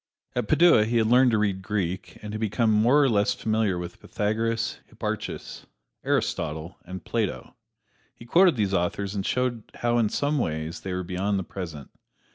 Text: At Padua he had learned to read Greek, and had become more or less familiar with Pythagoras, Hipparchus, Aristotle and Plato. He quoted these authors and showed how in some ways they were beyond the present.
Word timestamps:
At 0.35 0.47
Padua 0.47 0.85
he 0.85 0.97
had 0.97 1.05
learned 1.05 1.29
to 1.29 1.37
read 1.37 1.61
Greek, 1.61 2.17
and 2.23 2.33
had 2.33 2.39
become 2.39 2.71
more 2.71 3.03
or 3.03 3.07
less 3.07 3.35
familiar 3.35 3.77
with 3.77 3.99
Pythagoras, 4.01 4.79
Hipparchus, 4.87 5.67
Aristotle 6.03 6.75
and 6.85 7.05
Plato. 7.05 7.55
He 8.15 8.25
quoted 8.25 8.55
these 8.55 8.73
authors 8.73 9.13
and 9.13 9.23
showed 9.23 9.61
how 9.75 9.99
in 9.99 10.09
some 10.09 10.39
ways 10.39 10.81
they 10.81 10.91
were 10.93 11.03
beyond 11.03 11.37
the 11.37 11.43
present. 11.43 11.91